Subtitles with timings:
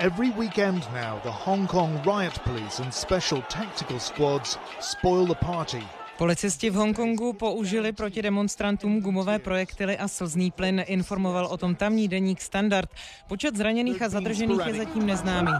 [0.00, 5.82] Every weekend now, the Hong Kong riot police and special tactical squads spoil the party.
[6.18, 12.08] Policisti v Hongkongu použili proti demonstrantům gumové projektily a slzný plyn, informoval o tom tamní
[12.08, 12.90] deník Standard.
[13.28, 15.52] Počet zraněných a zadržených je zatím neznámý.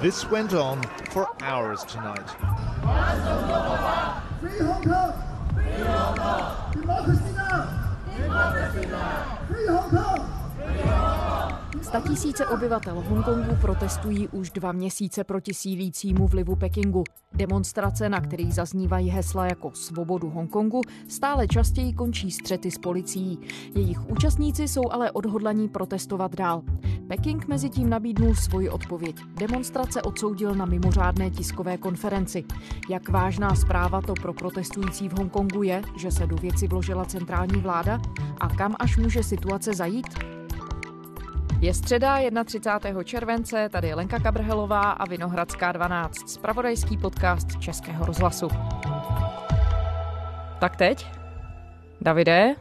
[0.00, 0.80] This went on
[1.10, 2.36] for hours tonight.
[8.54, 9.25] Rasulullah
[11.86, 17.04] Statisíce obyvatel Hongkongu protestují už dva měsíce proti sílícímu vlivu Pekingu.
[17.34, 23.38] Demonstrace, na kterých zaznívají hesla jako svobodu Hongkongu, stále častěji končí střety s policií.
[23.74, 26.62] Jejich účastníci jsou ale odhodlaní protestovat dál.
[27.08, 29.16] Peking mezi tím nabídnul svoji odpověď.
[29.38, 32.44] Demonstrace odsoudil na mimořádné tiskové konferenci.
[32.90, 37.60] Jak vážná zpráva to pro protestující v Hongkongu je, že se do věci vložila centrální
[37.60, 38.00] vláda?
[38.40, 40.35] A kam až může situace zajít?
[41.60, 43.02] Je středa 31.
[43.02, 48.48] července, tady je Lenka Kabrhelová a Vinohradská 12, spravodajský podcast Českého rozhlasu.
[50.60, 51.06] Tak teď?
[52.00, 52.54] Davide?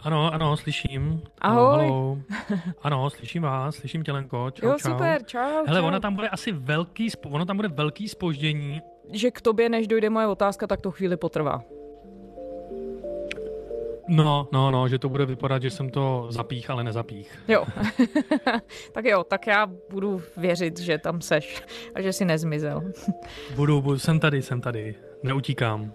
[0.00, 1.22] Ano, ano, slyším.
[1.40, 1.86] Ahoj.
[1.88, 2.18] Halo,
[2.82, 4.50] Ano, slyším vás, slyším tě, Lenko.
[4.50, 4.90] Čau, jo, čau.
[4.92, 5.86] super, čau, Hele, čau.
[5.86, 8.80] ona tam bude asi velký, ono tam bude velký spoždění.
[9.12, 11.62] Že k tobě, než dojde moje otázka, tak to chvíli potrvá.
[14.12, 17.42] No, no, no, že to bude vypadat, že jsem to zapích, ale nezapích.
[17.48, 17.66] Jo.
[18.92, 21.62] tak jo, tak já budu věřit, že tam seš
[21.94, 22.82] a že si nezmizel.
[23.56, 25.92] Budu, budu, jsem tady, jsem tady, neutíkám.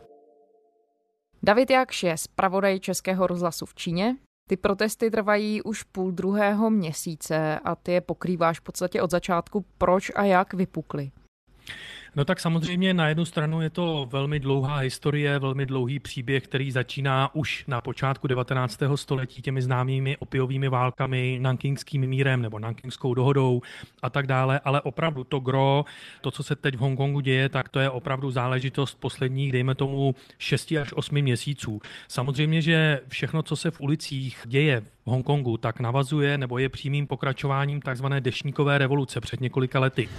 [1.43, 4.15] David Jakš je zpravodaj Českého rozhlasu v Číně.
[4.49, 9.65] Ty protesty trvají už půl druhého měsíce a ty je pokrýváš v podstatě od začátku.
[9.77, 11.11] Proč a jak vypukly?
[12.17, 16.71] No tak samozřejmě na jednu stranu je to velmi dlouhá historie, velmi dlouhý příběh, který
[16.71, 18.79] začíná už na počátku 19.
[18.95, 23.61] století těmi známými opiovými válkami, nankingským mírem nebo nankingskou dohodou
[24.01, 25.85] a tak dále, ale opravdu to gro,
[26.21, 30.15] to, co se teď v Hongkongu děje, tak to je opravdu záležitost posledních, dejme tomu,
[30.37, 31.81] 6 až 8 měsíců.
[32.07, 37.07] Samozřejmě, že všechno, co se v ulicích děje v Hongkongu, tak navazuje nebo je přímým
[37.07, 40.09] pokračováním takzvané dešníkové revoluce před několika lety.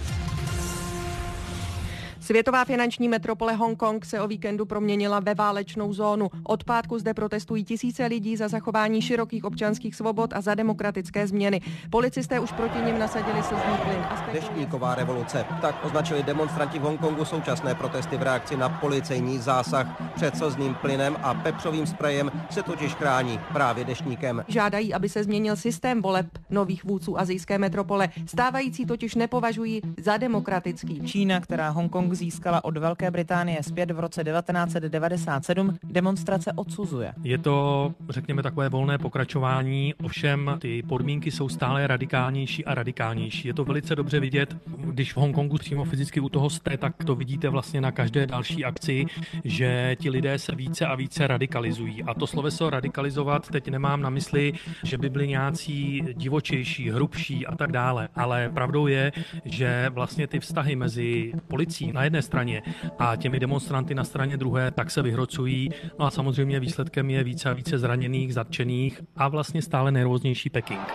[2.27, 6.27] Světová finanční metropole Hongkong se o víkendu proměnila ve válečnou zónu.
[6.43, 11.61] Od pátku zde protestují tisíce lidí za zachování širokých občanských svobod a za demokratické změny.
[11.89, 13.97] Policisté už proti nim nasadili slzný plyn.
[14.09, 15.45] a spekulují- Deštníková revoluce.
[15.61, 20.01] Tak označili demonstranti v Hongkongu současné protesty v reakci na policejní zásah.
[20.15, 24.45] Před slzným plynem a pepřovým sprejem se totiž chrání právě deštníkem.
[24.47, 28.09] Žádají, aby se změnil systém voleb nových vůdců azijské metropole.
[28.25, 31.01] Stávající totiž nepovažují za demokratický.
[31.01, 37.13] Čína, která Hongkong získala od Velké Británie zpět v roce 1997, demonstrace odsuzuje.
[37.23, 43.47] Je to, řekněme, takové volné pokračování, ovšem ty podmínky jsou stále radikálnější a radikálnější.
[43.47, 47.15] Je to velice dobře vidět, když v Hongkongu přímo fyzicky u toho jste, tak to
[47.15, 49.05] vidíte vlastně na každé další akci,
[49.43, 52.03] že ti lidé se více a více radikalizují.
[52.03, 57.55] A to sloveso radikalizovat teď nemám na mysli, že by byli nějací divočejší, hrubší a
[57.55, 59.11] tak dále, ale pravdou je,
[59.45, 62.61] že vlastně ty vztahy mezi policií na jedné straně
[62.99, 65.69] a těmi demonstranty na straně druhé tak se vyhrocují.
[65.99, 70.93] No a samozřejmě výsledkem je více a více zraněných, zatčených a vlastně stále nervóznější Peking.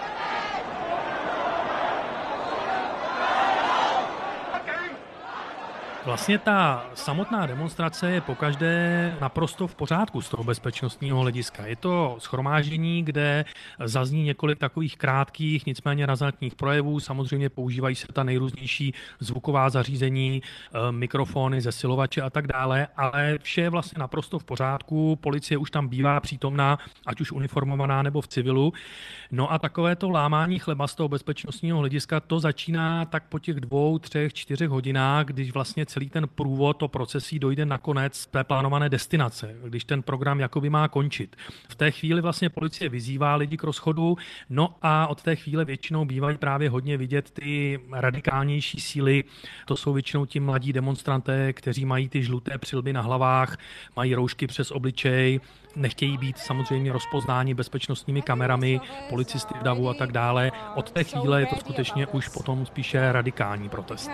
[6.04, 11.66] Vlastně ta samotná demonstrace je pokaždé naprosto v pořádku z toho bezpečnostního hlediska.
[11.66, 13.44] Je to schromáždění, kde
[13.84, 17.00] zazní několik takových krátkých, nicméně razantních projevů.
[17.00, 23.60] Samozřejmě používají se ta nejrůznější zvuková zařízení, eh, mikrofony, zesilovače a tak dále, ale vše
[23.60, 25.16] je vlastně naprosto v pořádku.
[25.16, 28.72] Policie už tam bývá přítomná, ať už uniformovaná nebo v civilu.
[29.30, 33.60] No a takové to lámání chleba z toho bezpečnostního hlediska, to začíná tak po těch
[33.60, 38.88] dvou, třech, čtyřech hodinách, když vlastně celý ten průvod, to procesí dojde nakonec té plánované
[38.88, 41.36] destinace, když ten program jakoby má končit.
[41.68, 44.16] V té chvíli vlastně policie vyzývá lidi k rozchodu,
[44.50, 49.24] no a od té chvíle většinou bývají právě hodně vidět ty radikálnější síly.
[49.66, 53.56] To jsou většinou ti mladí demonstranté, kteří mají ty žluté přilby na hlavách,
[53.96, 55.40] mají roušky přes obličej,
[55.76, 60.52] nechtějí být samozřejmě rozpoznáni bezpečnostními kamerami, policisty v davu a tak dále.
[60.74, 64.10] Od té chvíle je to skutečně už potom spíše radikální protest.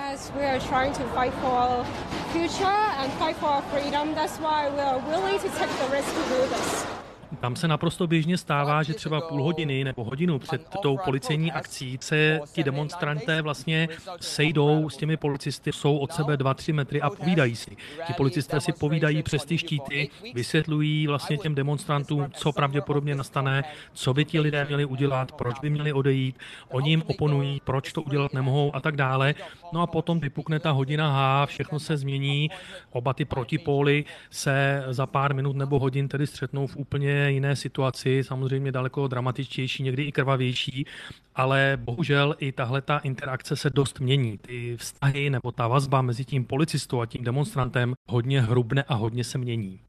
[1.69, 1.85] Our
[2.33, 4.15] future and fight for our freedom.
[4.15, 7.08] That's why we are willing to take the risk to do this.
[7.41, 11.99] Tam se naprosto běžně stává, že třeba půl hodiny nebo hodinu před tou policejní akcí
[12.01, 13.89] se ti demonstranté vlastně
[14.21, 17.77] sejdou s těmi policisty, jsou od sebe 2-3 metry a povídají si.
[18.07, 24.15] Ti policisté si povídají přes ty štíty, vysvětlují vlastně těm demonstrantům, co pravděpodobně nastane, co
[24.15, 26.39] by ti lidé měli udělat, proč by měli odejít,
[26.69, 29.35] oni jim oponují, proč to udělat nemohou a tak dále.
[29.73, 32.51] No a potom vypukne ta hodina H, všechno se změní,
[32.91, 38.25] oba ty protipóly se za pár minut nebo hodin tedy střetnou v úplně jiné situaci,
[38.25, 40.87] samozřejmě daleko dramatičtější, někdy i krvavější,
[41.35, 44.39] ale bohužel i tahle ta interakce se dost mění.
[44.39, 49.25] Ty vztahy nebo ta vazba mezi tím policistou a tím demonstrantem hodně hrubne a hodně
[49.25, 49.81] se mění.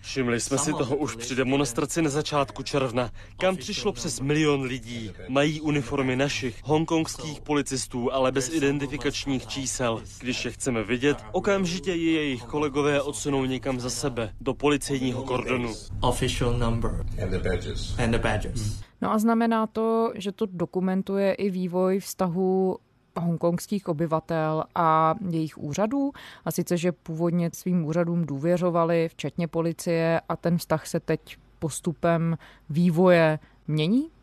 [0.00, 5.10] Všimli jsme si toho už při demonstraci na začátku června, kam přišlo přes milion lidí.
[5.28, 10.02] Mají uniformy našich, hongkongských policistů, ale bez identifikačních čísel.
[10.20, 15.74] Když je chceme vidět, okamžitě je jejich kolegové odsunou někam za sebe, do policejního kordonu.
[19.00, 22.78] No a znamená to, že to dokumentuje i vývoj vztahu
[23.20, 26.12] hongkongských obyvatel a jejich úřadů.
[26.44, 32.38] A sice, že původně svým úřadům důvěřovali, včetně policie, a ten vztah se teď postupem
[32.70, 33.38] vývoje
[33.68, 34.13] mění?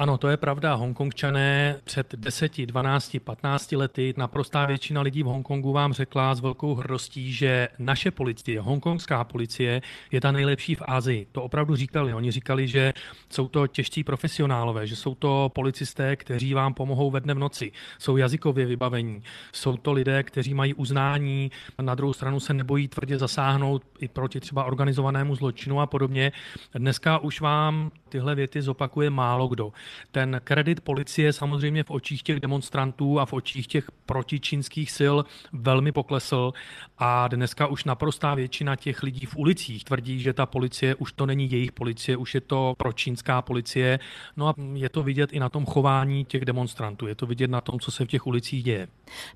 [0.00, 0.74] Ano, to je pravda.
[0.74, 6.74] Hongkongčané před 10, 12, 15 lety naprostá většina lidí v Hongkongu vám řekla s velkou
[6.74, 9.82] hrdostí, že naše policie, hongkongská policie,
[10.12, 11.26] je ta nejlepší v Asii.
[11.32, 12.14] To opravdu říkali.
[12.14, 12.92] Oni říkali, že
[13.30, 17.72] jsou to těžcí profesionálové, že jsou to policisté, kteří vám pomohou ve dne v noci,
[17.98, 19.22] jsou jazykově vybavení,
[19.52, 21.50] jsou to lidé, kteří mají uznání,
[21.80, 26.32] na druhou stranu se nebojí tvrdě zasáhnout i proti třeba organizovanému zločinu a podobně.
[26.74, 29.72] Dneska už vám tyhle věty zopakuje málo kdo.
[30.10, 35.16] Ten kredit policie samozřejmě v očích těch demonstrantů a v očích těch protičínských sil
[35.52, 36.52] velmi poklesl
[36.98, 41.26] a dneska už naprostá většina těch lidí v ulicích tvrdí, že ta policie už to
[41.26, 43.98] není jejich policie, už je to pročínská policie.
[44.36, 47.60] No a je to vidět i na tom chování těch demonstrantů, je to vidět na
[47.60, 48.88] tom, co se v těch ulicích děje.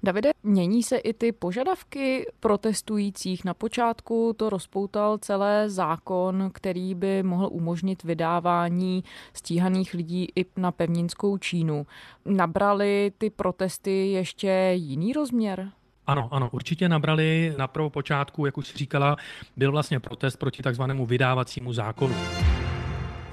[0.03, 3.45] Davide, mění se i ty požadavky protestujících.
[3.45, 10.73] Na počátku to rozpoutal celé zákon, který by mohl umožnit vydávání stíhaných lidí i na
[10.73, 11.87] pevninskou Čínu.
[12.25, 15.71] Nabrali ty protesty ještě jiný rozměr?
[16.07, 19.17] Ano, ano, určitě nabrali na počátku, jak už říkala,
[19.57, 22.15] byl vlastně protest proti takzvanému vydávacímu zákonu.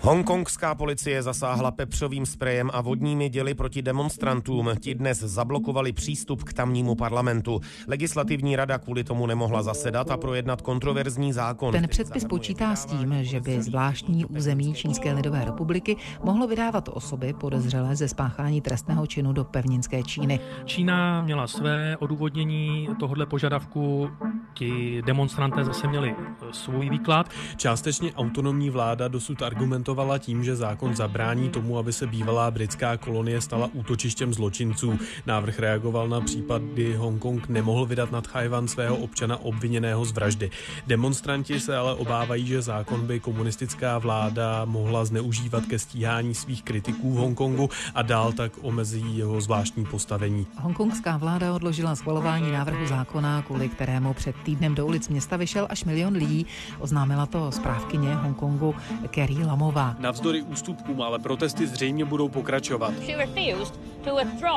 [0.03, 4.69] Hongkongská policie zasáhla pepřovým sprejem a vodními děly proti demonstrantům.
[4.79, 7.61] Ti dnes zablokovali přístup k tamnímu parlamentu.
[7.87, 11.71] Legislativní rada kvůli tomu nemohla zasedat a projednat kontroverzní zákon.
[11.71, 17.33] Ten předpis počítá s tím, že by zvláštní území Čínské lidové republiky mohlo vydávat osoby
[17.33, 20.39] podezřelé ze spáchání trestného činu do pevninské Číny.
[20.65, 24.09] Čína měla své odůvodnění tohohle požadavku,
[24.53, 26.15] ti demonstranté zase měli
[26.51, 27.29] svůj výklad.
[27.57, 32.97] Částečně autonomní vláda dosud argumentovala argumentovala tím, že zákon zabrání tomu, aby se bývalá britská
[32.97, 34.99] kolonie stala útočištěm zločinců.
[35.25, 40.51] Návrh reagoval na případ, kdy Hongkong nemohl vydat nad Chajvan svého občana obviněného z vraždy.
[40.87, 47.11] Demonstranti se ale obávají, že zákon by komunistická vláda mohla zneužívat ke stíhání svých kritiků
[47.11, 50.47] v Hongkongu a dál tak omezí jeho zvláštní postavení.
[50.55, 55.83] Hongkongská vláda odložila schvalování návrhu zákona, kvůli kterému před týdnem do ulic města vyšel až
[55.83, 56.45] milion lidí.
[56.79, 58.75] Oznámila to zprávkyně Hongkongu
[59.09, 59.80] Kerry Lamová.
[59.81, 59.95] Hrubá.
[59.99, 62.93] Navzdory ústupkům ale protesty zřejmě budou pokračovat.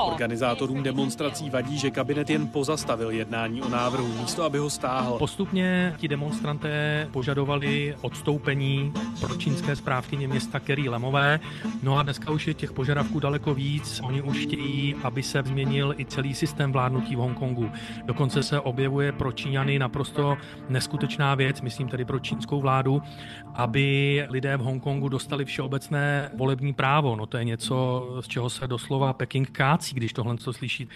[0.06, 5.19] Organizátorům demonstrací vadí, že kabinet jen pozastavil jednání o návrhu, místo aby ho stáhl.
[5.19, 11.41] Postupně ti demonstranté požadovali odstoupení pro čínské správkyně města Kerry Lemové.
[11.82, 14.01] No a dneska už je těch požadavků daleko víc.
[14.05, 17.70] Oni už chtějí, aby se změnil i celý systém vládnutí v Hongkongu.
[18.05, 20.37] Dokonce se objevuje pro Číňany naprosto
[20.69, 23.03] neskutečná věc, myslím tedy pro čínskou vládu,
[23.55, 27.17] aby lidé v Hongkongu dostali všeobecné volební právo.
[27.17, 30.89] No to je něco, z čeho se doslova Peking kácí, když tohle co slyší.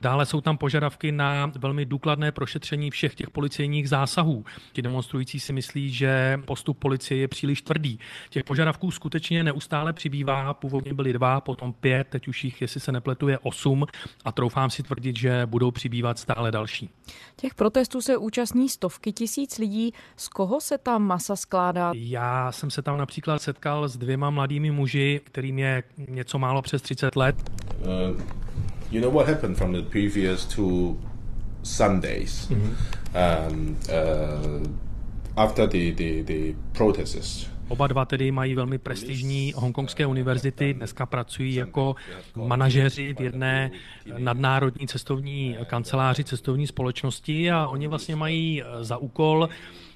[0.00, 4.44] Dále jsou tam požadavky na velmi důkladné prošetření všech těch policejních zásahů.
[4.72, 7.98] Ti demonstrující si myslí, že postup policie je příliš tvrdý.
[8.30, 10.54] Těch požadavků skutečně neustále přibývá.
[10.54, 13.84] Původně byly dva, potom pět, teď už jich, jestli se nepletuje, osm
[14.24, 16.90] a troufám si tvrdit, že budou přibývat stále další.
[17.36, 19.92] Těch protestů se účastní stovky tisíc lidí.
[20.16, 21.92] Z koho se ta masa skládá?
[21.94, 26.62] Já jsem se tam například setkal setkal s dvěma mladými muži, kterým je něco málo
[26.62, 27.36] přes 30 let.
[27.80, 28.20] Uh,
[28.90, 30.96] you know what happened from the previous two
[31.62, 32.48] Sundays?
[32.50, 32.74] Mm-hmm.
[33.50, 40.74] Um, uh, after the, the, the protests Oba dva tedy mají velmi prestižní hongkongské univerzity,
[40.74, 41.96] dneska pracují jako
[42.36, 43.70] manažeři v jedné
[44.18, 49.48] nadnárodní cestovní kanceláři cestovní společnosti a oni vlastně mají za úkol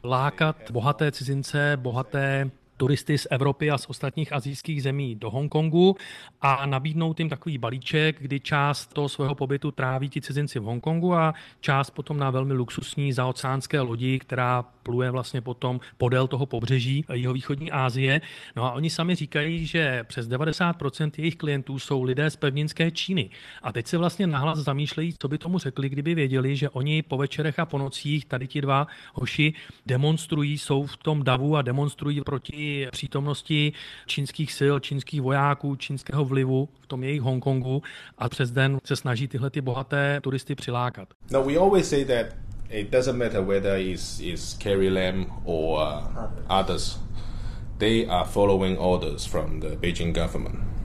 [0.04, 5.96] lákat bohaté cizince, bohaté turisty z Evropy a z ostatních azijských zemí do Hongkongu
[6.40, 11.14] a nabídnout jim takový balíček, kdy část toho svého pobytu tráví ti cizinci v Hongkongu
[11.14, 17.04] a část potom na velmi luxusní zaoceánské lodi, která pluje vlastně potom podél toho pobřeží
[17.12, 18.20] jeho východní Asie.
[18.56, 23.30] No a oni sami říkají, že přes 90% jejich klientů jsou lidé z pevninské Číny.
[23.62, 27.16] A teď se vlastně nahlas zamýšlejí, co by tomu řekli, kdyby věděli, že oni po
[27.16, 29.52] večerech a po nocích tady ti dva hoši
[29.86, 33.72] demonstrují, jsou v tom davu a demonstrují proti přítomnosti
[34.06, 37.82] čínských sil, čínských vojáků, čínského vlivu v tom jejich Hongkongu
[38.18, 41.08] a přes den se snaží tyhle ty bohaté turisty přilákat.
[41.30, 42.26] No, we always say that
[42.70, 46.98] it doesn't matter whether it's, it's Carrie Lam or uh, others.
[47.78, 50.77] They are following orders from the Beijing government.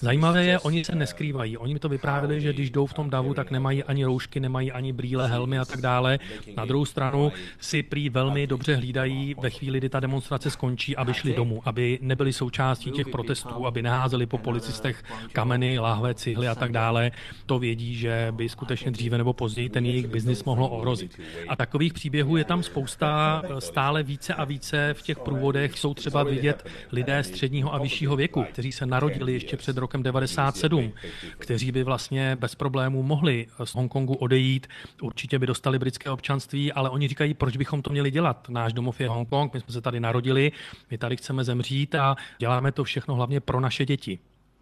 [0.00, 1.56] Zajímavé je, oni se neskrývají.
[1.56, 4.72] Oni mi to vyprávěli, že když jdou v tom davu, tak nemají ani roušky, nemají
[4.72, 6.18] ani brýle, helmy a tak dále.
[6.56, 11.14] Na druhou stranu si prý velmi dobře hlídají ve chvíli, kdy ta demonstrace skončí, aby
[11.14, 16.54] šli domů, aby nebyli součástí těch protestů, aby neházeli po policistech kameny, láhve, cihly a
[16.54, 17.10] tak dále.
[17.46, 21.20] To vědí, že by skutečně dříve nebo později ten jejich biznis mohlo ohrozit.
[21.48, 26.22] A takových příběhů je tam spousta, stále více a více v těch průvodech jsou třeba
[26.22, 30.92] vidět lidé středního a vyššího věku, kteří se narodili ještě před rokem 97,
[31.38, 34.66] kteří by vlastně bez problémů mohli z Hongkongu odejít.
[35.02, 38.48] Určitě by dostali britské občanství, ale oni říkají, proč bychom to měli dělat.
[38.48, 40.52] Náš domov je Hongkong, my jsme se tady narodili,
[40.90, 44.18] my tady chceme zemřít a děláme to všechno hlavně pro naše děti.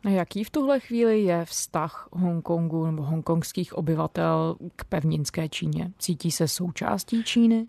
[0.08, 5.92] Jaký v tuhle chvíli je vztah Hongkongu nebo hongkongských obyvatel k pevninské Číně?
[5.98, 7.66] Cítí se součástí Číny?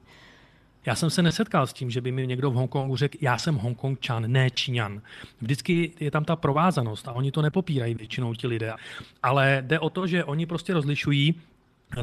[0.88, 3.56] Já jsem se nesetkal s tím, že by mi někdo v Hongkongu řekl, já jsem
[3.56, 5.02] Hongkongčan, ne Číňan.
[5.42, 8.74] Vždycky je tam ta provázanost a oni to nepopírají většinou ti lidé.
[9.24, 11.36] Ale jde o to, že oni prostě rozlišují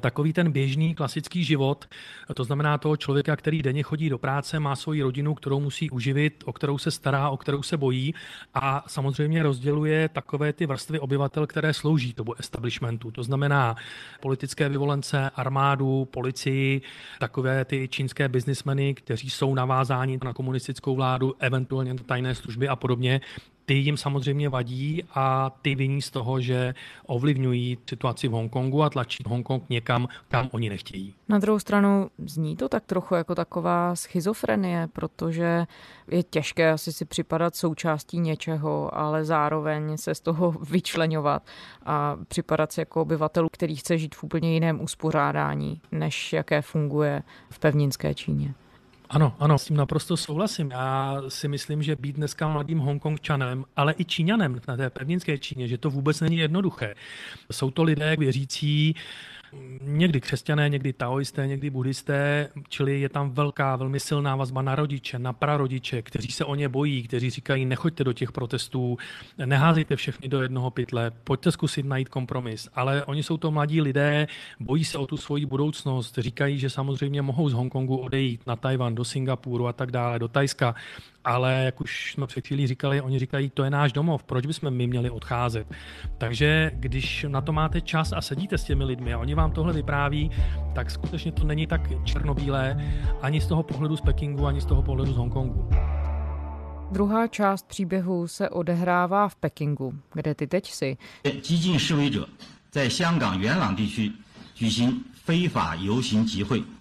[0.01, 1.89] takový ten běžný klasický život,
[2.35, 6.45] to znamená toho člověka, který denně chodí do práce, má svoji rodinu, kterou musí uživit,
[6.47, 8.15] o kterou se stará, o kterou se bojí
[8.55, 13.11] a samozřejmě rozděluje takové ty vrstvy obyvatel, které slouží tomu establishmentu.
[13.11, 13.77] To znamená
[14.21, 16.83] politické vyvolence, armádu, policii,
[17.21, 22.77] takové ty čínské biznismeny, kteří jsou navázáni na komunistickou vládu, eventuálně na tajné služby a
[22.77, 23.21] podobně
[23.67, 26.75] ty jim samozřejmě vadí a ty viní z toho, že
[27.07, 31.15] ovlivňují situaci v Hongkongu a tlačí Hongkong někam, kam oni nechtějí.
[31.29, 35.67] Na druhou stranu zní to tak trochu jako taková schizofrenie, protože
[36.09, 41.43] je těžké asi si připadat součástí něčeho, ale zároveň se z toho vyčlenovat
[41.87, 47.23] a připadat si jako obyvatel, který chce žít v úplně jiném uspořádání, než jaké funguje
[47.51, 48.55] v pevninské Číně.
[49.15, 50.71] Ano, ano, s tím naprosto souhlasím.
[50.71, 55.69] Já si myslím, že být dneska mladým Hongkongčanem, ale i Číňanem na té pevninské Číně,
[55.69, 56.95] že to vůbec není jednoduché.
[57.53, 58.95] Jsou to lidé věřící,
[59.83, 65.19] někdy křesťané, někdy taoisté, někdy buddhisté, čili je tam velká, velmi silná vazba na rodiče,
[65.19, 68.99] na prarodiče, kteří se o ně bojí, kteří říkají, nechoďte do těch protestů,
[69.47, 72.69] neházejte všechny do jednoho pytle, pojďte zkusit najít kompromis.
[72.75, 74.27] Ale oni jsou to mladí lidé,
[74.61, 78.95] bojí se o tu svoji budoucnost, říkají, že samozřejmě mohou z Hongkongu odejít na Tajvan,
[78.95, 80.75] do Singapuru a tak dále, do Tajska,
[81.25, 84.71] ale jak už jsme před chvílí říkali, oni říkají, to je náš domov, proč bychom
[84.71, 85.67] my měli odcházet.
[86.19, 89.74] Takže když na to máte čas a sedíte s těmi lidmi a oni vám tohle
[89.74, 90.32] vypráví,
[90.76, 92.78] tak skutečně to není tak černobílé
[93.22, 95.70] ani z toho pohledu z Pekingu, ani z toho pohledu z Hongkongu.
[96.92, 100.98] Druhá část příběhu se odehrává v Pekingu, kde ty teď si.
[101.24, 102.28] 激进示威者
[102.72, 104.12] 在香港元朗地区
[104.56, 106.73] 举行非法游行集会。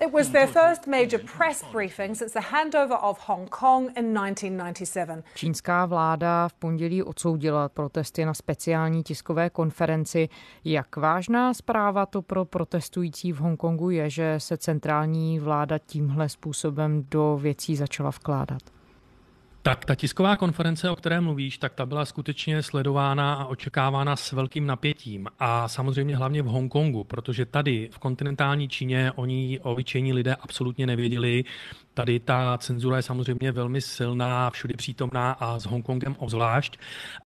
[0.00, 5.22] It was their first major press briefing since the handover of Hong Kong in 1997.
[5.34, 10.28] Čínská vláda v pondělí odsoudila protesty na speciální tiskové konferenci.
[10.64, 17.04] Jak vážná zpráva to pro protestující v Hongkongu je, že se centrální vláda tímhle způsobem
[17.10, 18.77] do věcí začala vkládat?
[19.62, 24.32] Tak ta tisková konference, o které mluvíš, tak ta byla skutečně sledována a očekávána s
[24.32, 25.26] velkým napětím.
[25.38, 31.44] A samozřejmě hlavně v Hongkongu, protože tady v kontinentální Číně oni obyčejní lidé absolutně nevěděli,
[31.98, 36.78] Tady ta cenzura je samozřejmě velmi silná, všude přítomná a s Hongkongem obzvlášť.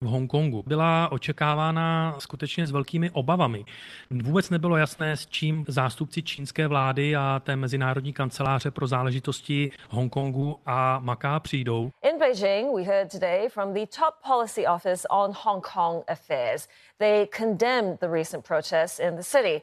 [0.00, 3.64] V Hongkongu byla očekávána skutečně s velkými obavami.
[4.10, 10.60] Vůbec nebylo jasné, s čím zástupci čínské vlády a té mezinárodní kanceláře pro záležitosti Hongkongu
[10.66, 11.90] a Maká přijdou.
[12.12, 16.68] In Beijing, we heard today from the top policy office on Hong Kong affairs.
[16.98, 19.62] They condemned the recent protests in the city.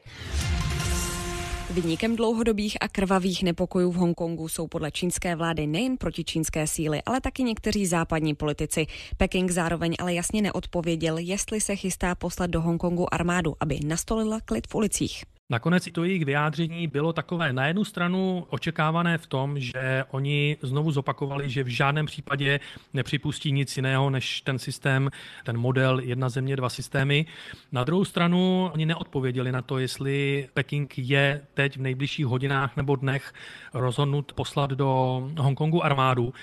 [1.76, 7.20] Vyníkem dlouhodobých a krvavých nepokojů v Hongkongu jsou podle čínské vlády nejen protičínské síly, ale
[7.20, 8.86] taky někteří západní politici.
[9.16, 14.66] Peking zároveň ale jasně neodpověděl, jestli se chystá poslat do Hongkongu armádu, aby nastolila klid
[14.66, 15.24] v ulicích.
[15.50, 20.56] Nakonec i to jejich vyjádření bylo takové na jednu stranu očekávané v tom, že oni
[20.62, 22.60] znovu zopakovali, že v žádném případě
[22.94, 25.10] nepřipustí nic jiného než ten systém,
[25.44, 27.26] ten model jedna země, dva systémy.
[27.72, 32.96] Na druhou stranu oni neodpověděli na to, jestli Peking je teď v nejbližších hodinách nebo
[32.96, 33.32] dnech
[33.74, 36.34] rozhodnut poslat do Hongkongu armádu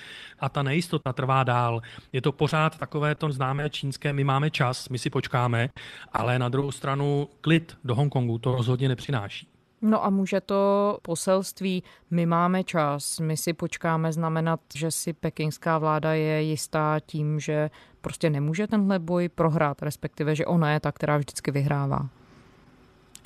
[0.44, 1.80] a ta nejistota trvá dál.
[2.12, 5.68] Je to pořád takové to známé čínské, my máme čas, my si počkáme,
[6.12, 9.48] ale na druhou stranu klid do Hongkongu to rozhodně nepřináší.
[9.82, 15.78] No a může to poselství, my máme čas, my si počkáme, znamenat, že si pekingská
[15.78, 17.70] vláda je jistá tím, že
[18.00, 22.08] prostě nemůže tenhle boj prohrát, respektive, že ona je ta, která vždycky vyhrává.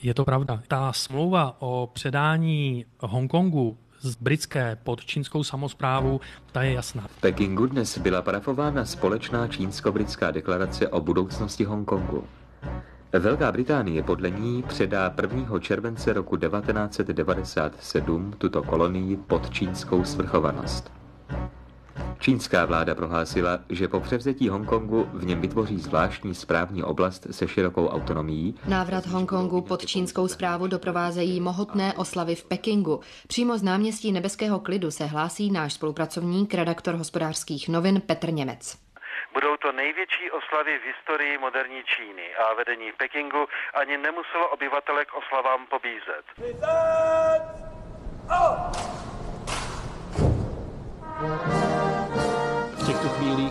[0.03, 0.63] Je to pravda.
[0.69, 6.21] Ta smlouva o předání Hongkongu z britské pod čínskou samozprávu,
[6.53, 7.07] ta je jasná.
[7.07, 12.25] V Pekingu dnes byla parafována společná čínsko-britská deklarace o budoucnosti Hongkongu.
[13.13, 15.59] Velká Británie podle ní předá 1.
[15.59, 20.93] července roku 1997 tuto kolonii pod čínskou svrchovanost.
[22.21, 27.89] Čínská vláda prohlásila, že po převzetí Hongkongu v něm vytvoří zvláštní správní oblast se širokou
[27.89, 28.59] autonomií.
[28.69, 33.01] Návrat Hongkongu pod čínskou zprávu doprovázejí mohutné oslavy v Pekingu.
[33.29, 38.79] Přímo z náměstí Nebeského klidu se hlásí náš spolupracovník, redaktor hospodářských novin Petr Němec.
[39.35, 45.15] Budou to největší oslavy v historii moderní Číny a vedení Pekingu ani nemuselo obyvatele k
[45.15, 46.25] oslavám pobízet.
[51.65, 51.68] V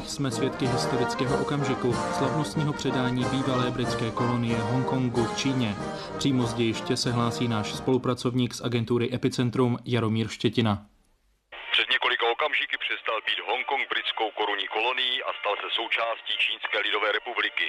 [0.05, 5.69] jsme svědky historického okamžiku slavnostního předání bývalé britské kolonie Hongkongu v Číně.
[6.17, 10.73] Přímo z dějiště se hlásí náš spolupracovník z agentury Epicentrum Jaromír Štětina.
[11.71, 17.11] Před několika okamžiky přestal být Hongkong britskou korunní kolonií a stal se součástí Čínské lidové
[17.11, 17.67] republiky.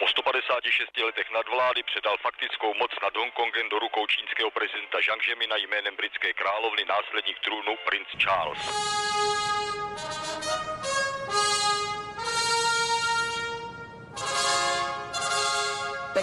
[0.00, 5.56] Po 156 letech nadvlády předal faktickou moc nad Hongkongem do rukou čínského prezidenta Jiang Zemina
[5.56, 8.62] jménem britské královny následník trůnu princ Charles.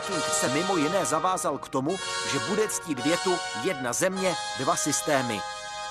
[0.06, 1.98] Peking se mimo jiné zavázal k tomu,
[2.32, 3.32] že bude ctít větu
[3.64, 5.40] jedna země, dva systémy.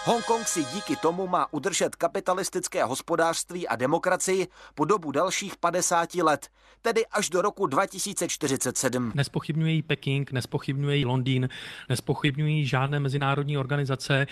[0.04, 6.48] Hongkong si díky tomu má udržet kapitalistické hospodářství a demokracii po dobu dalších 50 let,
[6.82, 9.12] tedy až do roku 2047.
[9.14, 11.48] Nespochybňují Peking, nespochybňují Londýn,
[11.88, 14.26] nespochybňují žádné mezinárodní organizace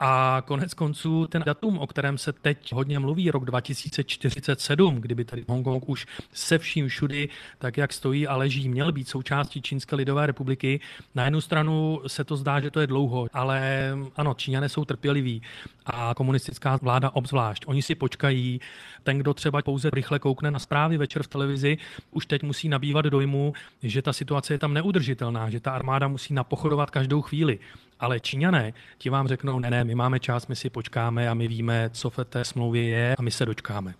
[0.00, 5.44] a konec konců ten datum, o kterém se teď hodně mluví, rok 2047, kdyby tady
[5.48, 7.28] Hongkong už se vším všudy,
[7.58, 10.80] tak jak stojí a leží, měl být součástí Čínské lidové republiky.
[11.14, 15.42] Na jednu stranu se to zdá, že to je dlouho, ale ano, Číňané jsou trpěliví
[15.86, 17.64] a komunistická vláda obzvlášť.
[17.66, 18.60] Oni si počkají,
[19.02, 21.78] ten, kdo třeba pouze rychle koukne na zprávy večer v televizi,
[22.10, 26.34] už teď musí nabývat dojmu, že ta situace je tam neudržitelná, že ta armáda musí
[26.34, 27.58] napochodovat každou chvíli.
[28.00, 31.48] Ale Číňané, ti vám řeknou, ne, ne, my máme čas, my si počkáme a my
[31.48, 33.94] víme, co v té smlouvě je a my se dočkáme.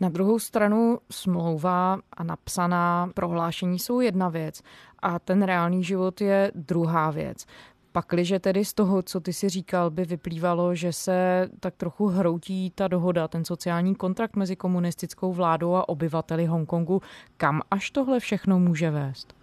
[0.00, 4.62] Na druhou stranu smlouva a napsaná prohlášení jsou jedna věc
[5.02, 7.46] a ten reálný život je druhá věc.
[7.92, 12.70] Pakliže tedy z toho, co ty si říkal, by vyplývalo, že se tak trochu hroutí
[12.74, 17.02] ta dohoda, ten sociální kontrakt mezi komunistickou vládou a obyvateli Hongkongu,
[17.36, 19.41] kam až tohle všechno může vést?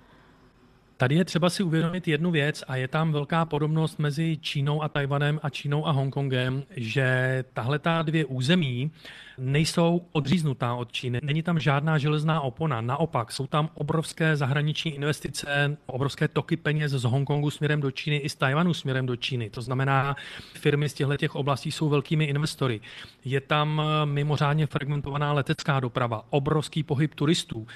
[0.99, 4.89] Tady je třeba si uvědomit jednu věc a je tam velká podobnost mezi Čínou a
[4.89, 8.91] Tajvanem a Čínou a Hongkongem, že tahle ta dvě území
[9.37, 11.19] nejsou odříznutá od Číny.
[11.23, 12.81] Není tam žádná železná opona.
[12.81, 18.29] Naopak, jsou tam obrovské zahraniční investice, obrovské toky peněz z Hongkongu směrem do Číny i
[18.29, 19.49] z Tajvanu směrem do Číny.
[19.49, 20.15] To znamená,
[20.53, 22.81] firmy z těchto těch oblastí jsou velkými investory.
[23.25, 27.67] Je tam mimořádně fragmentovaná letecká doprava, obrovský pohyb turistů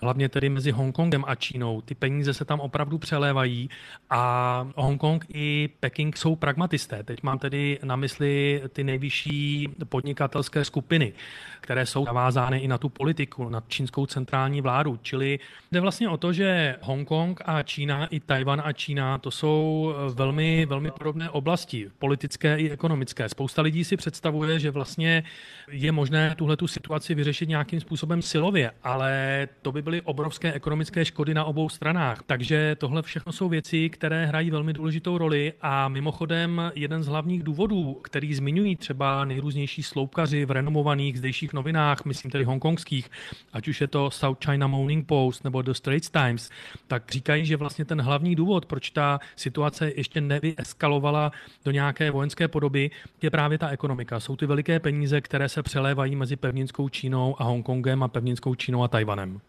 [0.00, 1.80] hlavně tedy mezi Hongkongem a Čínou.
[1.80, 3.70] Ty peníze se tam opravdu přelévají
[4.10, 7.02] a Hongkong i Peking jsou pragmatisté.
[7.02, 11.12] Teď mám tedy na mysli ty nejvyšší podnikatelské skupiny,
[11.60, 14.98] které jsou navázány i na tu politiku, na čínskou centrální vládu.
[15.02, 15.38] Čili
[15.72, 20.66] jde vlastně o to, že Hongkong a Čína, i Tajvan a Čína, to jsou velmi,
[20.66, 23.28] velmi podobné oblasti, politické i ekonomické.
[23.28, 25.24] Spousta lidí si představuje, že vlastně
[25.70, 31.04] je možné tuhle tu situaci vyřešit nějakým způsobem silově, ale to by byly obrovské ekonomické
[31.04, 32.22] škody na obou stranách.
[32.26, 37.42] Takže tohle všechno jsou věci, které hrají velmi důležitou roli a mimochodem jeden z hlavních
[37.42, 43.10] důvodů, který zmiňují třeba nejrůznější sloupkaři v renomovaných zdejších novinách, myslím tedy hongkongských,
[43.52, 46.50] ať už je to South China Morning Post nebo The Straits Times,
[46.86, 51.32] tak říkají, že vlastně ten hlavní důvod, proč ta situace ještě nevyeskalovala
[51.64, 52.90] do nějaké vojenské podoby,
[53.22, 54.20] je právě ta ekonomika.
[54.20, 58.82] Jsou ty veliké peníze, které se přelévají mezi pevninskou Čínou a Hongkongem a pevninskou Čínou
[58.82, 59.40] a Tajvanem.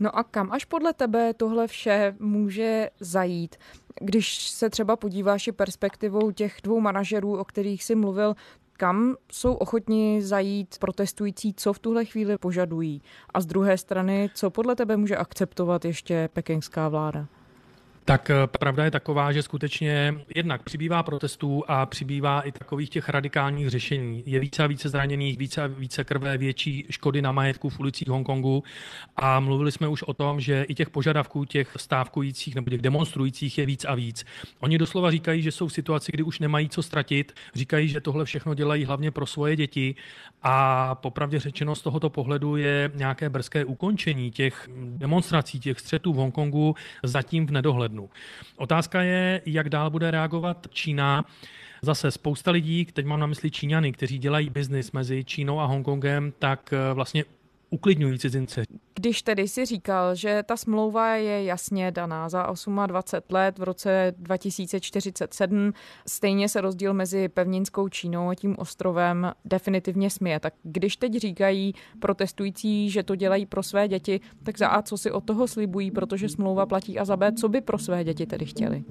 [0.00, 3.56] No a kam až podle tebe tohle vše může zajít?
[4.00, 8.34] Když se třeba podíváš i perspektivou těch dvou manažerů, o kterých jsi mluvil,
[8.72, 13.02] kam jsou ochotni zajít protestující, co v tuhle chvíli požadují?
[13.34, 17.26] A z druhé strany, co podle tebe může akceptovat ještě pekingská vláda?
[18.04, 23.08] Tak eh, pravda je taková, že skutečně jednak přibývá protestů a přibývá i takových těch
[23.08, 24.22] radikálních řešení.
[24.26, 28.08] Je více a více zraněných, více a více krve, větší škody na majetku v ulicích
[28.08, 28.64] Hongkongu
[29.16, 33.58] a mluvili jsme už o tom, že i těch požadavků těch stávkujících nebo těch demonstrujících
[33.58, 34.24] je víc a víc.
[34.60, 38.24] Oni doslova říkají, že jsou v situaci, kdy už nemají co ztratit, říkají, že tohle
[38.24, 39.94] všechno dělají hlavně pro svoje děti
[40.42, 46.16] a popravdě řečeno z tohoto pohledu je nějaké brzké ukončení těch demonstrací, těch střetů v
[46.16, 48.10] Hongkongu zatím v nedohlednu lednu.
[48.56, 51.24] Otázka je, jak dál bude reagovat Čína.
[51.82, 56.32] Zase spousta lidí, teď mám na mysli Číňany, kteří dělají biznis mezi Čínou a Hongkongem,
[56.38, 57.24] tak eh, vlastně
[57.70, 58.62] uklidňují cizince.
[58.94, 62.42] Když tedy si říkal, že ta smlouva je jasně daná za
[62.86, 65.72] 28 let v roce 2047,
[66.06, 70.40] stejně se rozdíl mezi pevninskou Čínou a tím ostrovem definitivně směje.
[70.40, 74.98] Tak když teď říkají protestující, že to dělají pro své děti, tak za A co
[74.98, 78.26] si od toho slibují, protože smlouva platí a za B, co by pro své děti
[78.26, 78.84] tedy chtěli?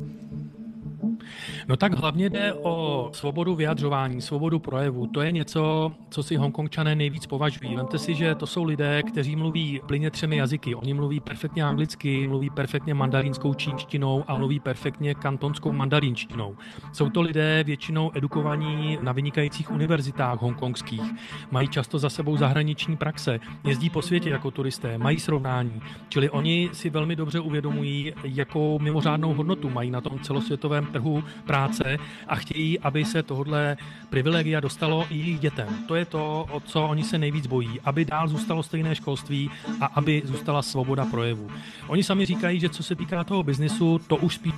[1.68, 5.08] No tak hlavně jde o svobodu vyjadřování, svobodu projevu.
[5.08, 7.76] To je něco, co si Hongkongčané nejvíc považují.
[7.76, 10.76] Vemte si, že to jsou lidé, kteří mluví plyně třemi jazyky.
[10.76, 16.56] Oni mluví perfektně anglicky, mluví perfektně mandarínskou čínštinou a mluví perfektně kantonskou mandarínštinou.
[16.94, 21.12] Jsou to lidé většinou edukovaní na vynikajících univerzitách hongkongských.
[21.52, 25.82] Mají často za sebou zahraniční praxe, jezdí po světě jako turisté, mají srovnání.
[26.10, 31.98] Čili oni si velmi dobře uvědomují, jakou mimořádnou hodnotu mají na tom celosvětovém trhu práce
[32.28, 33.78] a chtějí, aby se tohle
[34.10, 35.68] privilegia dostalo i jejich dětem.
[35.88, 39.52] To je to, o co oni se nejvíc bojí, aby dál zůstalo stejné školství
[39.82, 41.52] a aby zůstala svoboda projevu.
[41.88, 44.54] Oni sami říkají, že co se týká toho biznisu, to už spíš.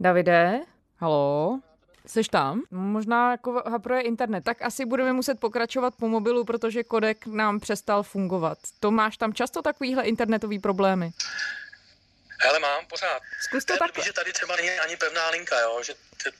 [0.00, 0.60] Davide,
[0.98, 1.60] halo?
[2.06, 2.62] Seš tam?
[2.70, 4.44] Možná jako hapruje internet.
[4.44, 8.58] Tak asi budeme muset pokračovat po mobilu, protože kodek nám přestal fungovat.
[8.80, 11.10] To máš tam často takovýhle internetový problémy?
[12.40, 13.22] Hele, mám pořád.
[13.42, 14.04] Zkus to, tak.
[14.04, 15.82] že tady třeba není ani pevná linka, jo?
[15.82, 16.30] Že ty...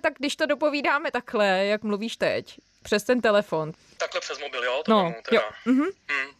[0.00, 3.72] Tak když to dopovídáme takhle, jak mluvíš teď, přes ten telefon.
[3.96, 4.82] Takhle přes mobil, jo?
[4.84, 5.42] To no, jo.
[5.64, 5.86] Mhm.
[6.08, 6.30] Hmm.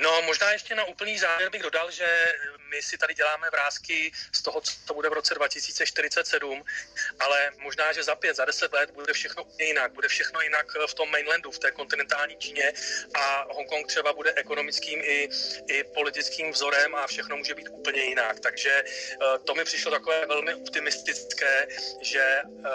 [0.00, 2.34] No, možná ještě na úplný závěr bych dodal, že
[2.70, 6.64] my si tady děláme vrázky z toho, co bude v roce 2047,
[7.20, 9.92] ale možná, že za pět, za deset let bude všechno jinak.
[9.92, 12.72] Bude všechno jinak v tom mainlandu, v té kontinentální Číně
[13.14, 15.28] a Hongkong třeba bude ekonomickým i,
[15.66, 18.40] i politickým vzorem a všechno může být úplně jinak.
[18.40, 21.68] Takže eh, to mi přišlo takové velmi optimistické,
[22.00, 22.70] že eh,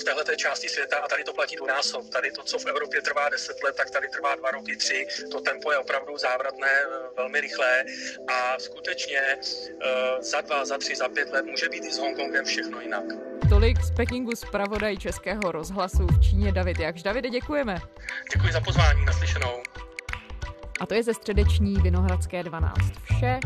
[0.00, 3.28] v této části světa, a tady to platí dvojnásob, tady to, co v Evropě trvá
[3.28, 6.84] deset let, tak tady trvá dva roky, tři, to tempo je opravdu závratné, eh,
[7.16, 7.84] velmi rychlé
[8.28, 12.44] a skutečně uh, za dva, za tři, za pět let může být i s Hongkongem
[12.44, 13.04] všechno jinak.
[13.48, 17.02] Tolik z Pekingu zpravodaj Českého rozhlasu v Číně David Jakž.
[17.02, 17.76] Davide, děkujeme.
[18.34, 19.62] Děkuji za pozvání, naslyšenou.
[20.80, 23.40] A to je ze středeční Vinohradské 12 vše.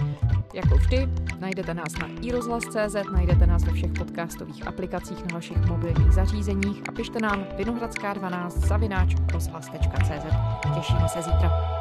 [0.55, 6.12] Jako vždy, najdete nás na iRozhlas.cz, najdete nás ve všech podcastových aplikacích na vašich mobilních
[6.12, 10.26] zařízeních a pište nám vinohradská12 zavináč rozhlas.cz.
[10.74, 11.76] Těšíme se zítra.